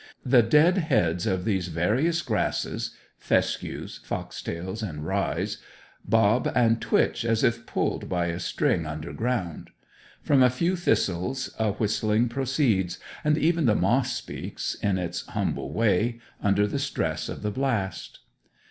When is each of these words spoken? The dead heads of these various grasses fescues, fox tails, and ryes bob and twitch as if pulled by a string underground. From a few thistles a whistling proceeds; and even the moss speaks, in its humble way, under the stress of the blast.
The 0.25 0.41
dead 0.41 0.79
heads 0.79 1.27
of 1.27 1.45
these 1.45 1.67
various 1.67 2.23
grasses 2.23 2.95
fescues, 3.19 3.99
fox 4.03 4.41
tails, 4.41 4.81
and 4.81 5.05
ryes 5.05 5.57
bob 6.03 6.51
and 6.55 6.81
twitch 6.81 7.23
as 7.23 7.43
if 7.43 7.67
pulled 7.67 8.09
by 8.09 8.25
a 8.25 8.39
string 8.39 8.87
underground. 8.87 9.69
From 10.23 10.41
a 10.41 10.49
few 10.49 10.75
thistles 10.75 11.51
a 11.59 11.73
whistling 11.73 12.29
proceeds; 12.29 12.97
and 13.23 13.37
even 13.37 13.67
the 13.67 13.75
moss 13.75 14.13
speaks, 14.13 14.73
in 14.73 14.97
its 14.97 15.21
humble 15.27 15.71
way, 15.71 16.19
under 16.41 16.65
the 16.65 16.79
stress 16.79 17.29
of 17.29 17.43
the 17.43 17.51
blast. 17.51 18.21